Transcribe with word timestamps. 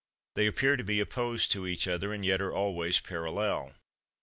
They 0.33 0.47
appear 0.47 0.77
to 0.77 0.83
be 0.83 0.99
opposed 0.99 1.51
to 1.51 1.67
each 1.67 1.87
other, 1.87 2.11
and 2.11 2.25
yet 2.25 2.41
are 2.41 2.51
always 2.51 2.99
parallel. 2.99 3.75